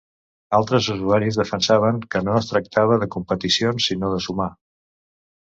Altres 0.59 0.87
usuaris 0.93 1.37
defensaven 1.41 1.99
que 2.15 2.21
no 2.29 2.39
es 2.39 2.49
tractava 2.53 2.99
“de 3.05 3.09
competicions” 3.17 3.91
sinó 3.93 4.11
“de 4.17 4.25
sumar”. 4.31 4.51